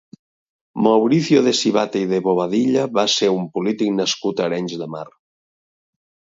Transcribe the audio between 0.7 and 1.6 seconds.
Mauricio de